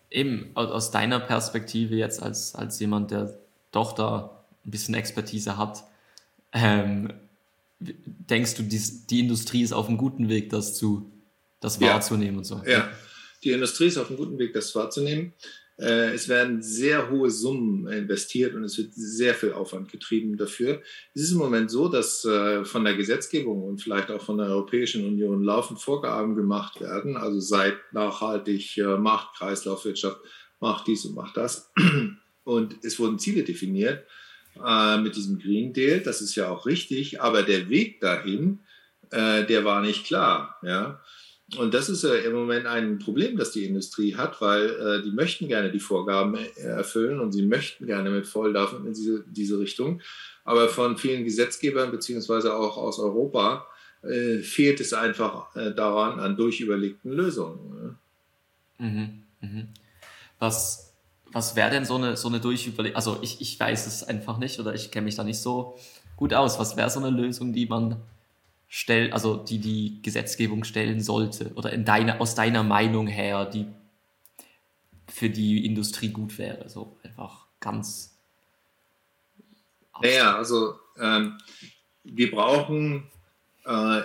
[0.09, 3.37] eben aus deiner Perspektive jetzt als, als jemand, der
[3.71, 5.83] doch da ein bisschen Expertise hat,
[6.53, 7.13] ähm,
[7.79, 11.11] denkst du, die, die Industrie ist auf einem guten Weg, das zu
[11.59, 12.37] das wahrzunehmen ja.
[12.37, 12.61] und so?
[12.65, 12.89] Ja,
[13.43, 15.33] die Industrie ist auf einem guten Weg, das wahrzunehmen.
[15.79, 20.81] Äh, es werden sehr hohe Summen investiert und es wird sehr viel Aufwand getrieben dafür.
[21.13, 24.47] Es ist im Moment so, dass äh, von der Gesetzgebung und vielleicht auch von der
[24.47, 27.15] Europäischen Union laufend Vorgaben gemacht werden.
[27.15, 30.19] Also seid nachhaltig, äh, macht Kreislaufwirtschaft,
[30.59, 31.71] macht dies und macht das.
[32.43, 34.05] Und es wurden Ziele definiert
[35.01, 35.99] mit diesem Green Deal.
[35.99, 38.59] Das ist ja auch richtig, aber der Weg dahin
[39.11, 40.57] der war nicht klar.
[40.63, 41.01] Ja?
[41.55, 45.47] Und das ist im Moment ein Problem, das die Industrie hat, weil äh, die möchten
[45.47, 50.01] gerne die Vorgaben äh, erfüllen und sie möchten gerne mit Volllaufen in diese, diese Richtung.
[50.43, 53.65] Aber von vielen Gesetzgebern beziehungsweise auch aus Europa
[54.01, 57.97] äh, fehlt es einfach äh, daran an durchüberlegten Lösungen.
[58.77, 59.67] Mhm, mhm.
[60.39, 60.93] Was,
[61.31, 62.97] was wäre denn so eine, so eine Durchüberlegung?
[62.97, 65.77] Also ich, ich weiß es einfach nicht oder ich kenne mich da nicht so
[66.17, 66.59] gut aus.
[66.59, 68.01] Was wäre so eine Lösung, die man
[68.67, 73.65] stell, also die die Gesetzgebung stellen sollte oder in deiner, aus deiner Meinung her, die
[75.07, 76.69] für die Industrie gut wäre?
[76.69, 78.13] So einfach ganz.
[80.01, 81.37] Naja, also ähm,
[82.03, 83.07] wir brauchen
[83.65, 84.01] äh,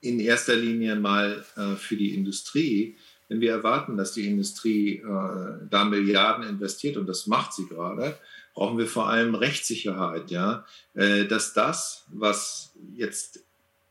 [0.00, 2.96] in erster Linie mal äh, für die Industrie,
[3.28, 8.18] wenn wir erwarten, dass die Industrie äh, da Milliarden investiert und das macht sie gerade,
[8.54, 13.45] brauchen wir vor allem Rechtssicherheit, ja, äh, dass das, was jetzt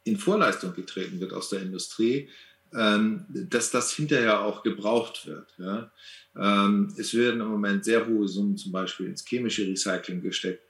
[0.06, 2.30] in Vorleistung getreten wird aus der Industrie,
[2.74, 5.54] ähm, dass das hinterher auch gebraucht wird.
[5.58, 5.92] Ja.
[6.38, 10.64] Ähm, es werden im Moment sehr hohe Summen zum Beispiel ins chemische Recycling gesteckt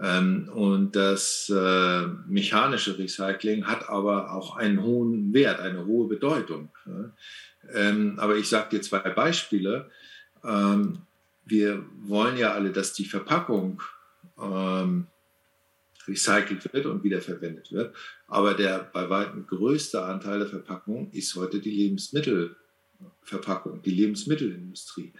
[0.00, 6.70] ähm, und das äh, mechanische Recycling hat aber auch einen hohen Wert, eine hohe Bedeutung.
[8.16, 9.90] Aber ich sage dir zwei Beispiele.
[10.42, 13.82] wir wollen ja alle, dass die Verpackung
[16.08, 17.94] recycelt wird und wiederverwendet wird.
[18.26, 25.12] Aber der bei weitem größte Anteil der Verpackung ist heute die Lebensmittelverpackung, die Lebensmittelindustrie.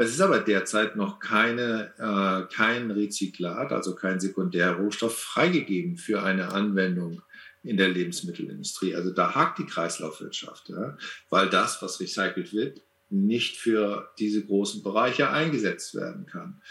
[0.00, 6.52] Es ist aber derzeit noch keine, äh, kein Rezyklat, also kein Sekundärrohstoff freigegeben für eine
[6.52, 7.20] Anwendung
[7.64, 8.94] in der Lebensmittelindustrie.
[8.94, 10.96] Also da hakt die Kreislaufwirtschaft, ja,
[11.30, 12.80] weil das, was recycelt wird,
[13.10, 16.62] nicht für diese großen Bereiche eingesetzt werden kann.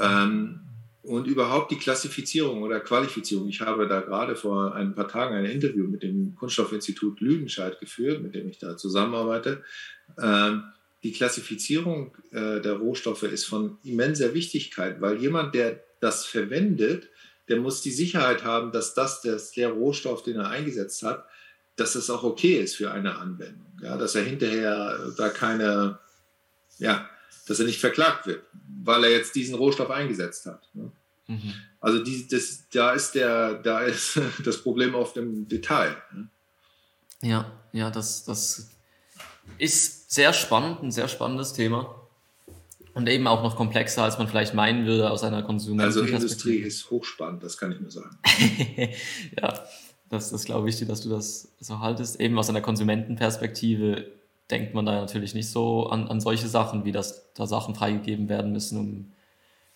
[0.00, 0.60] Ähm,
[1.04, 3.48] und überhaupt die Klassifizierung oder Qualifizierung.
[3.48, 8.22] Ich habe da gerade vor ein paar Tagen ein Interview mit dem Kunststoffinstitut Lüdenscheid geführt,
[8.22, 9.62] mit dem ich da zusammenarbeite.
[10.20, 10.64] Ähm,
[11.02, 17.10] die Klassifizierung äh, der Rohstoffe ist von immenser Wichtigkeit, weil jemand, der das verwendet,
[17.48, 21.26] der muss die Sicherheit haben, dass das der Rohstoff, den er eingesetzt hat,
[21.76, 23.66] dass das auch okay ist für eine Anwendung.
[23.82, 25.98] Ja, dass er hinterher da keine,
[26.78, 27.10] ja,
[27.46, 28.42] dass er nicht verklagt wird,
[28.84, 30.68] weil er jetzt diesen Rohstoff eingesetzt hat.
[30.74, 30.90] Ne?
[31.26, 31.54] Mhm.
[31.80, 35.96] Also die, das, da ist der, da ist das Problem auf dem Detail.
[36.12, 36.28] Ne?
[37.22, 38.70] Ja, ja, das, das
[39.58, 42.00] ist sehr spannend, ein sehr spannendes Thema.
[42.94, 46.14] Und eben auch noch komplexer, als man vielleicht meinen würde aus einer Konsumentenperspektive.
[46.14, 48.16] Also Industrie ist hochspannend, das kann ich nur sagen.
[49.36, 49.64] ja,
[50.10, 52.20] das, das glaube ich dir, dass du das so haltest.
[52.20, 54.12] Eben aus einer Konsumentenperspektive
[54.50, 58.28] denkt man da natürlich nicht so an, an solche Sachen, wie dass da Sachen freigegeben
[58.28, 59.12] werden müssen, um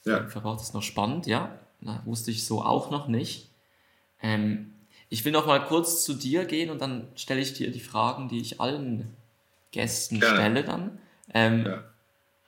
[0.04, 0.28] ja.
[0.28, 0.54] Verbrauch.
[0.54, 1.58] Das ist noch spannend, ja.
[1.80, 3.50] Da wusste ich so auch noch nicht.
[4.22, 4.74] Ähm,
[5.08, 8.28] ich will noch mal kurz zu dir gehen und dann stelle ich dir die Fragen,
[8.28, 9.16] die ich allen
[9.70, 10.36] Gästen Gerne.
[10.36, 10.98] stelle dann.
[11.32, 11.84] Ähm, ja.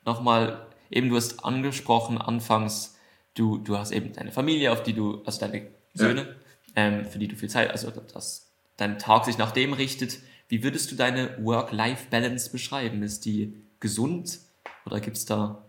[0.04, 2.98] Nochmal, eben du hast angesprochen anfangs,
[3.34, 6.34] du, du hast eben deine Familie, auf die du, also deine Söhne, ja.
[6.76, 10.18] ähm, für die du viel Zeit, also dass dein Tag sich nach dem richtet.
[10.50, 13.04] Wie würdest du deine Work-Life-Balance beschreiben?
[13.04, 14.40] Ist die gesund
[14.84, 15.64] oder gibt es da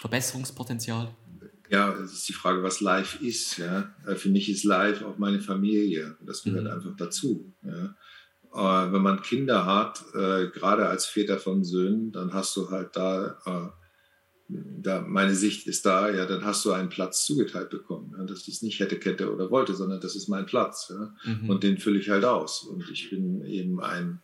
[0.00, 1.16] Verbesserungspotenzial?
[1.70, 3.56] Ja, es ist die Frage, was live ist.
[3.56, 3.94] Ja?
[4.06, 6.14] Äh, für mich ist live auch meine Familie.
[6.20, 6.70] Das gehört mhm.
[6.72, 7.54] einfach dazu.
[7.62, 7.94] Ja?
[8.52, 12.94] Äh, wenn man Kinder hat, äh, gerade als Väter von Söhnen, dann hast du halt
[12.96, 13.72] da
[14.48, 18.14] da, meine Sicht ist da, ja, dann hast du einen Platz zugeteilt bekommen.
[18.16, 20.90] Ja, dass ich es nicht hätte, kette oder wollte, sondern das ist mein Platz.
[20.90, 21.50] Ja, mhm.
[21.50, 22.62] Und den fülle ich halt aus.
[22.62, 24.20] Und ich bin eben ein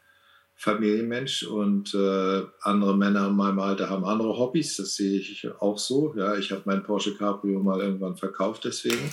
[0.54, 4.76] Familienmensch und äh, andere Männer in meinem Alter haben andere Hobbys.
[4.76, 6.14] Das sehe ich auch so.
[6.16, 9.10] Ja, ich habe meinen Porsche Cabrio mal irgendwann verkauft deswegen.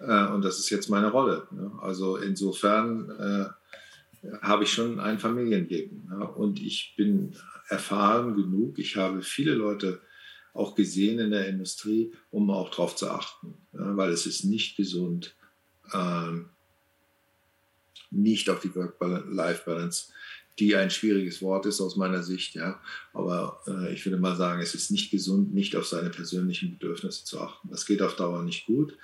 [0.00, 1.46] Äh, und das ist jetzt meine Rolle.
[1.52, 1.72] Ne?
[1.80, 6.10] Also insofern äh, habe ich schon ein Familienleben.
[6.10, 6.26] Ja?
[6.26, 7.34] Und ich bin
[7.68, 8.78] erfahren genug.
[8.78, 10.00] Ich habe viele Leute
[10.54, 14.76] auch gesehen in der Industrie, um auch darauf zu achten, ja, weil es ist nicht
[14.76, 15.34] gesund,
[15.92, 16.48] ähm,
[18.10, 20.12] nicht auf die Work-Life-Balance,
[20.60, 22.80] die ein schwieriges Wort ist aus meiner Sicht, ja,
[23.12, 27.24] aber äh, ich würde mal sagen, es ist nicht gesund, nicht auf seine persönlichen Bedürfnisse
[27.24, 27.68] zu achten.
[27.68, 28.96] Das geht auf Dauer nicht gut.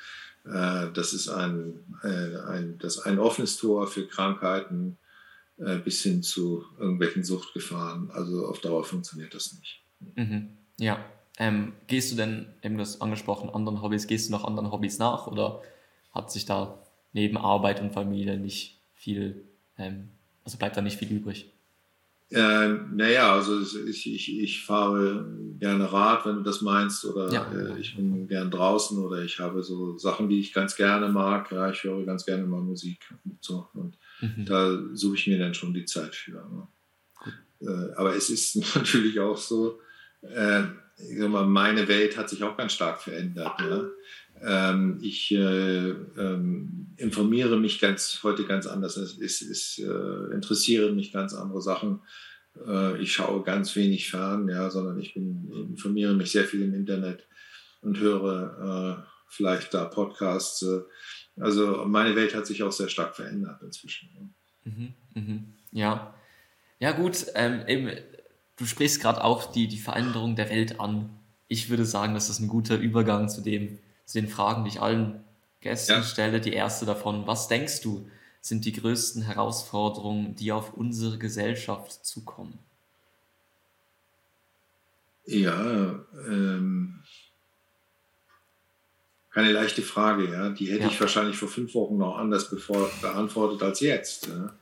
[0.44, 4.96] Äh, das ist ein, äh, ein, das ein offenes Tor für Krankheiten
[5.58, 8.12] äh, bis hin zu irgendwelchen Suchtgefahren.
[8.12, 9.82] Also auf Dauer funktioniert das nicht.
[10.14, 10.50] Mhm.
[10.78, 11.04] Ja,
[11.38, 15.26] ähm, gehst du denn, eben das angesprochen, anderen Hobbys, gehst du noch anderen Hobbys nach
[15.26, 15.62] oder
[16.12, 16.78] hat sich da
[17.12, 19.42] neben Arbeit und Familie nicht viel,
[19.78, 20.08] ähm,
[20.44, 21.50] also bleibt da nicht viel übrig?
[22.32, 25.26] Ähm, naja, also ich, ich, ich fahre
[25.58, 27.50] gerne Rad, wenn du das meinst, oder ja.
[27.52, 31.50] äh, ich bin gern draußen oder ich habe so Sachen, die ich ganz gerne mag.
[31.50, 33.66] Ja, ich höre ganz gerne mal Musik und so.
[33.74, 34.44] Und Mhm.
[34.44, 36.32] Da suche ich mir dann schon die Zeit für.
[36.32, 36.68] Ne?
[37.62, 39.80] Äh, aber es ist natürlich auch so,
[40.22, 40.62] äh,
[41.28, 43.60] mal, meine Welt hat sich auch ganz stark verändert.
[43.60, 43.90] Ne?
[44.42, 48.96] Ähm, ich äh, ähm, informiere mich ganz, heute ganz anders.
[48.96, 52.00] Es, es, äh, interessieren mich ganz andere Sachen.
[52.66, 56.74] Äh, ich schaue ganz wenig fern, ja, sondern ich bin, informiere mich sehr viel im
[56.74, 57.26] Internet
[57.82, 60.64] und höre äh, vielleicht da Podcasts.
[61.38, 64.34] Also meine Welt hat sich auch sehr stark verändert inzwischen.
[64.64, 65.42] Mhm, mh.
[65.72, 66.14] Ja,
[66.78, 67.26] ja gut.
[67.34, 67.90] Ähm, eben,
[68.60, 71.08] du sprichst gerade auch die, die Veränderung der Welt an.
[71.48, 74.80] Ich würde sagen, das ist ein guter Übergang zu dem, zu den Fragen, die ich
[74.80, 75.24] allen
[75.60, 76.02] Gästen ja.
[76.02, 76.40] stelle.
[76.40, 78.08] Die erste davon, was denkst du,
[78.42, 82.58] sind die größten Herausforderungen, die auf unsere Gesellschaft zukommen?
[85.24, 87.02] Ja, ähm,
[89.30, 90.50] keine leichte Frage, ja.
[90.50, 90.88] Die hätte ja.
[90.88, 92.50] ich wahrscheinlich vor fünf Wochen noch anders
[93.00, 94.28] beantwortet als jetzt.
[94.28, 94.54] Ja?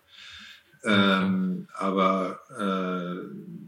[0.84, 3.67] Ähm, aber äh,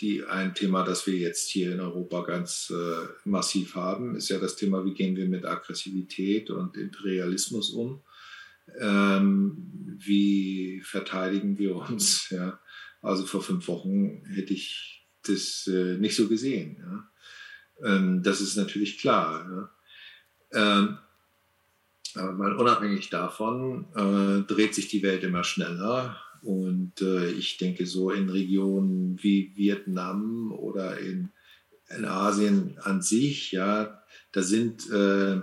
[0.00, 4.38] die, ein Thema, das wir jetzt hier in Europa ganz äh, massiv haben, ist ja
[4.38, 8.02] das Thema, wie gehen wir mit Aggressivität und Imperialismus um?
[8.78, 12.28] Ähm, wie verteidigen wir uns?
[12.34, 12.60] Ja?
[13.02, 16.78] Also vor fünf Wochen hätte ich das äh, nicht so gesehen.
[16.78, 17.96] Ja?
[17.96, 19.70] Ähm, das ist natürlich klar.
[20.52, 20.78] Ja?
[20.78, 20.98] Ähm,
[22.14, 26.23] aber mal unabhängig davon äh, dreht sich die Welt immer schneller.
[26.44, 31.30] Und äh, ich denke, so in Regionen wie Vietnam oder in,
[31.88, 35.40] in Asien an sich, ja, da sind, äh,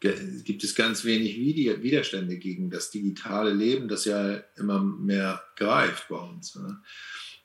[0.00, 6.18] gibt es ganz wenig Widerstände gegen das digitale Leben, das ja immer mehr greift bei
[6.18, 6.54] uns.
[6.54, 6.80] Ne?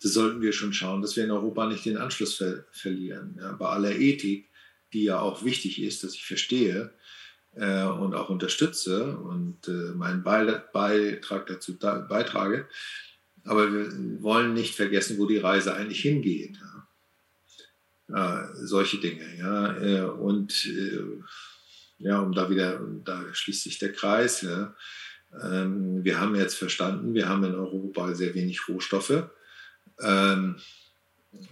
[0.04, 3.36] Das sollten wir schon schauen, dass wir in Europa nicht den Anschluss ver verlieren.
[3.40, 3.54] Ja?
[3.54, 4.50] Bei aller Ethik,
[4.94, 6.94] die ja auch wichtig ist, dass ich verstehe,
[7.56, 12.68] äh, und auch unterstütze und äh, meinen Beitrag dazu da, beitrage.
[13.44, 16.58] Aber wir wollen nicht vergessen, wo die Reise eigentlich hingeht.
[18.10, 18.44] Ja.
[18.44, 19.26] Äh, solche Dinge.
[19.38, 19.78] Ja.
[19.78, 21.04] Äh, und äh,
[21.98, 24.42] ja, um da wieder, da schließt sich der Kreis.
[24.42, 24.76] Ja.
[25.44, 29.30] Ähm, wir haben jetzt verstanden, wir haben in Europa sehr wenig Rohstoffe.
[30.02, 30.58] Ähm,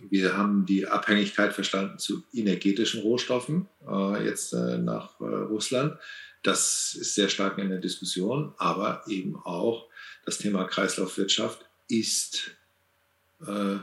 [0.10, 5.98] wir haben die Abhängigkeit verstanden zu energetischen Rohstoffen, äh, jetzt äh, nach äh, Russland.
[6.44, 9.88] Das ist sehr stark in der Diskussion, aber eben auch
[10.26, 12.52] das Thema Kreislaufwirtschaft ist,
[13.42, 13.78] äh,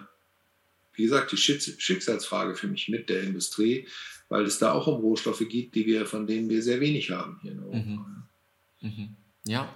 [0.94, 3.86] wie gesagt, die Schicksalsfrage für mich mit der Industrie,
[4.28, 7.38] weil es da auch um Rohstoffe geht, die wir, von denen wir sehr wenig haben
[7.42, 7.78] hier in Europa.
[7.78, 8.22] Mhm.
[8.80, 9.16] Mhm.
[9.46, 9.68] Ja,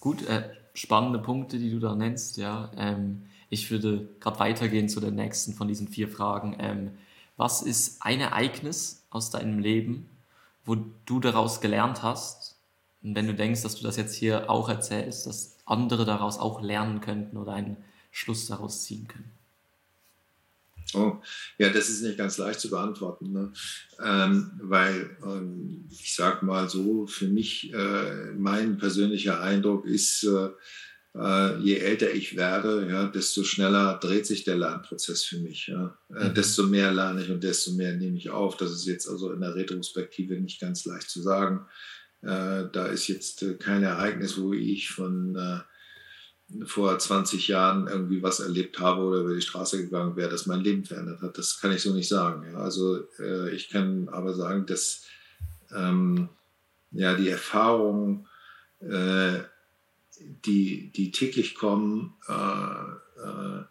[0.00, 2.70] gut, äh, spannende Punkte, die du da nennst, ja.
[2.76, 3.22] Ähm,
[3.54, 6.56] ich würde gerade weitergehen zu der nächsten von diesen vier Fragen.
[6.58, 6.90] Ähm,
[7.36, 10.08] was ist ein Ereignis aus deinem Leben,
[10.64, 12.56] wo du daraus gelernt hast?
[13.02, 16.60] Und wenn du denkst, dass du das jetzt hier auch erzählst, dass andere daraus auch
[16.60, 17.76] lernen könnten oder einen
[18.10, 19.30] Schluss daraus ziehen können.
[20.92, 21.20] Oh,
[21.58, 23.52] ja, das ist nicht ganz leicht zu beantworten, ne?
[24.04, 30.50] ähm, weil ähm, ich sage mal so, für mich, äh, mein persönlicher Eindruck ist, äh,
[31.16, 35.68] äh, je älter ich werde, ja, desto schneller dreht sich der Lernprozess für mich.
[35.68, 35.96] Ja.
[36.12, 36.34] Äh, mhm.
[36.34, 38.56] Desto mehr lerne ich und desto mehr nehme ich auf.
[38.56, 41.66] Das ist jetzt also in der Retrospektive nicht ganz leicht zu sagen.
[42.22, 48.22] Äh, da ist jetzt äh, kein Ereignis, wo ich von äh, vor 20 Jahren irgendwie
[48.22, 51.38] was erlebt habe oder über die Straße gegangen wäre, das mein Leben verändert hat.
[51.38, 52.50] Das kann ich so nicht sagen.
[52.50, 52.58] Ja.
[52.58, 55.04] Also äh, ich kann aber sagen, dass
[55.74, 56.28] ähm,
[56.90, 58.26] ja, die Erfahrung
[60.20, 63.64] die, die täglich kommen, äh, äh,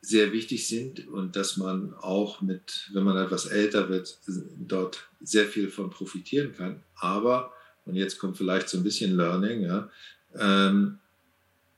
[0.00, 4.18] sehr wichtig sind und dass man auch mit, wenn man etwas älter wird,
[4.58, 6.82] dort sehr viel von profitieren kann.
[6.96, 7.52] Aber,
[7.84, 9.88] und jetzt kommt vielleicht so ein bisschen Learning, ja,
[10.34, 10.98] ähm,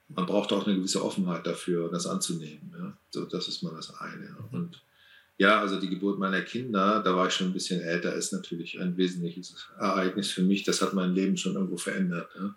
[0.09, 2.74] man braucht auch eine gewisse Offenheit dafür, das anzunehmen.
[2.79, 2.96] Ja.
[3.11, 4.37] So, das ist mal das eine.
[4.53, 4.83] Und
[5.37, 8.81] ja, also die Geburt meiner Kinder, da war ich schon ein bisschen älter, ist natürlich
[8.81, 10.62] ein wesentliches Ereignis für mich.
[10.62, 12.31] Das hat mein Leben schon irgendwo verändert.
[12.37, 12.55] Ja,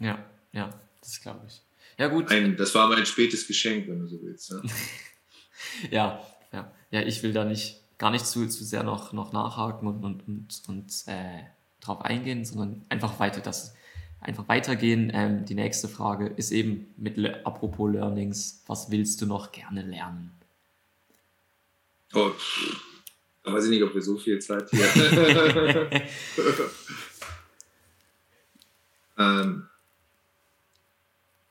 [0.00, 0.18] ja,
[0.52, 1.62] ja das glaube ich.
[1.96, 2.30] Ja, gut.
[2.30, 4.50] Ein, das war mein spätes Geschenk, wenn du so willst.
[4.50, 4.62] Ja,
[5.90, 9.88] ja, ja, ja, ich will da nicht gar nicht zu, zu sehr noch, noch nachhaken
[9.88, 11.42] und, und, und, und äh,
[11.80, 13.74] drauf eingehen, sondern einfach weiter das
[14.20, 15.10] einfach weitergehen.
[15.14, 20.32] Ähm, die nächste Frage ist eben mit apropos Learnings, was willst du noch gerne lernen?
[22.14, 22.30] Oh,
[23.44, 24.86] da weiß ich nicht, ob wir so viel Zeit hier.
[29.18, 29.66] ähm,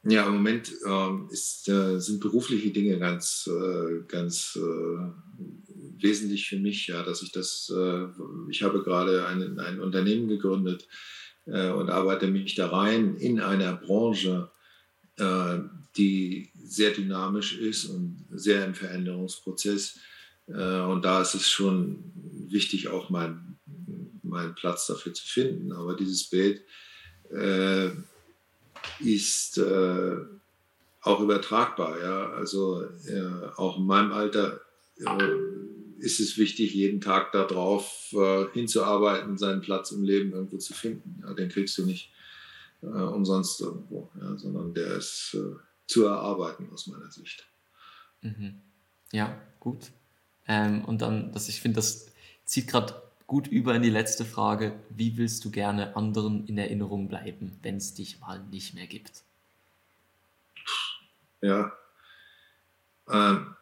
[0.04, 5.00] ja, im Moment ähm, ist, äh, sind berufliche Dinge ganz, äh, ganz äh,
[6.02, 8.08] wesentlich für mich, ja, dass ich das, äh,
[8.50, 10.88] ich habe gerade ein, ein Unternehmen gegründet,
[11.48, 14.52] äh, und arbeite mich da rein in einer Branche,
[15.18, 15.60] äh,
[15.96, 20.00] die sehr dynamisch ist und sehr im Veränderungsprozess.
[20.48, 22.12] Äh, und da ist es schon
[22.50, 23.48] wichtig, auch meinen
[24.28, 25.72] mein Platz dafür zu finden.
[25.72, 26.64] Aber dieses Bild
[27.32, 27.90] äh,
[29.00, 30.16] ist äh,
[31.02, 32.00] auch übertragbar.
[32.00, 32.30] Ja?
[32.34, 34.62] Also äh, auch in meinem Alter
[34.98, 35.32] äh,
[36.00, 41.22] ist es wichtig, jeden Tag darauf äh, hinzuarbeiten, seinen Platz im Leben irgendwo zu finden.
[41.22, 41.34] Ja?
[41.34, 42.12] Den kriegst du nicht
[42.80, 44.38] umsonst irgendwo, ja?
[44.38, 45.36] sondern der ist
[45.88, 47.48] zu erarbeiten aus meiner Sicht.
[48.22, 48.62] Mhm.
[49.12, 49.90] Ja, gut.
[50.48, 52.08] Ähm, und dann, dass ich finde, das
[52.46, 54.74] zieht gerade gut über in die letzte Frage.
[54.90, 59.24] Wie willst du gerne anderen in Erinnerung bleiben, wenn es dich mal nicht mehr gibt?
[61.42, 61.72] Ja.
[63.10, 63.56] Ähm.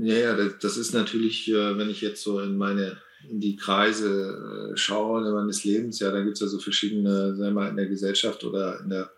[0.00, 2.98] Ja, das ist natürlich, äh, wenn ich jetzt so in meine
[3.28, 7.50] in die Kreise äh, schaue meines Lebens, ja, da gibt es ja so verschiedene, wir
[7.50, 9.10] mal, in der Gesellschaft oder in der,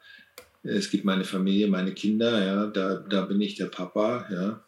[0.62, 4.64] es gibt meine Familie, meine Kinder, ja, da, da bin ich der Papa, ja.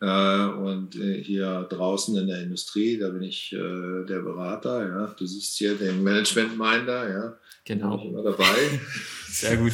[0.00, 4.86] Äh, und äh, hier draußen in der Industrie, da bin ich äh, der Berater.
[4.86, 5.06] Ja.
[5.18, 7.38] Du siehst hier den Management-Minder, ja.
[7.64, 7.96] Genau.
[7.96, 8.80] Bin ich immer dabei.
[9.28, 9.72] Sehr gut.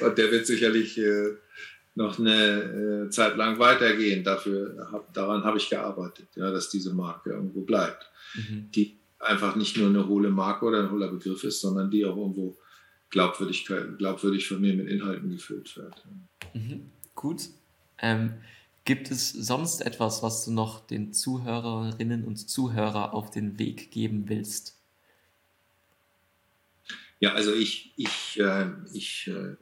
[0.00, 1.00] und der wird sicherlich
[1.94, 4.24] noch eine Zeit lang weitergehen.
[4.24, 8.06] Dafür, hab, daran habe ich gearbeitet, ja, dass diese Marke irgendwo bleibt.
[8.34, 8.70] Mhm.
[8.70, 12.16] Die einfach nicht nur eine hohle Marke oder ein hohler Begriff ist, sondern die auch
[12.16, 12.56] irgendwo
[13.10, 13.66] glaubwürdig,
[13.98, 16.02] glaubwürdig von mir mit Inhalten gefüllt wird.
[16.54, 16.90] Mhm.
[17.14, 17.42] Gut.
[18.00, 18.34] Ähm,
[18.88, 24.30] Gibt es sonst etwas, was du noch den Zuhörerinnen und Zuhörern auf den Weg geben
[24.30, 24.80] willst?
[27.20, 29.56] Ja, also ich, ich, äh, ich äh,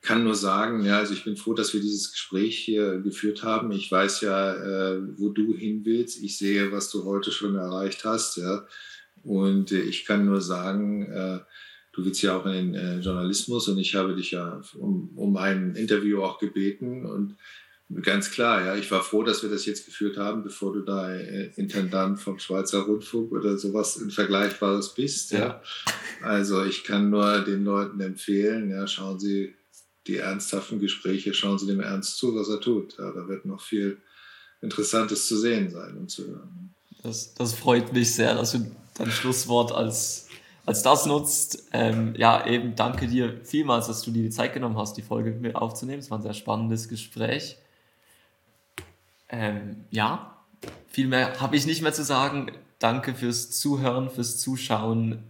[0.00, 3.70] kann nur sagen, ja, also ich bin froh, dass wir dieses Gespräch hier geführt haben.
[3.70, 6.18] Ich weiß ja, äh, wo du hin willst.
[6.22, 8.66] Ich sehe, was du heute schon erreicht hast, ja.
[9.22, 11.40] Und äh, ich kann nur sagen, äh,
[11.92, 15.36] du willst ja auch in den äh, Journalismus und ich habe dich ja um, um
[15.36, 17.36] ein Interview auch gebeten und
[18.02, 18.76] Ganz klar, ja.
[18.76, 22.38] Ich war froh, dass wir das jetzt geführt haben, bevor du da äh, Intendant vom
[22.38, 25.32] Schweizer Rundfunk oder sowas in Vergleichbares bist.
[25.32, 25.38] Ja.
[25.38, 25.62] ja.
[26.22, 29.54] Also ich kann nur den Leuten empfehlen, ja, schauen Sie
[30.06, 32.96] die ernsthaften Gespräche, schauen Sie dem ernst zu, was er tut.
[32.96, 33.98] Ja, da wird noch viel
[34.60, 36.74] Interessantes zu sehen sein und zu hören.
[37.02, 40.28] Das, das freut mich sehr, dass du dein Schlusswort als,
[40.64, 41.64] als das nutzt.
[41.72, 45.30] Ähm, ja, eben danke dir vielmals, dass du dir die Zeit genommen hast, die Folge
[45.30, 45.98] mit mir aufzunehmen.
[45.98, 47.56] Es war ein sehr spannendes Gespräch.
[49.30, 50.36] Ähm, ja,
[50.88, 52.52] viel mehr habe ich nicht mehr zu sagen.
[52.78, 55.22] Danke fürs Zuhören, fürs Zuschauen.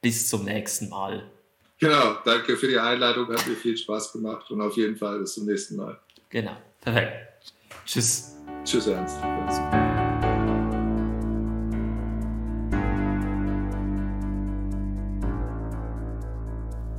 [0.00, 1.30] Bis zum nächsten Mal.
[1.78, 5.34] Genau, danke für die Einladung, hat mir viel Spaß gemacht und auf jeden Fall bis
[5.34, 5.98] zum nächsten Mal.
[6.28, 7.12] Genau, perfekt.
[7.84, 8.36] Tschüss.
[8.64, 9.18] Tschüss, Ernst.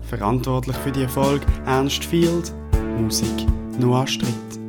[0.10, 2.54] Verantwortlich für die Erfolg Ernst Field,
[2.98, 3.48] Musik
[3.80, 4.63] Noah Stritt.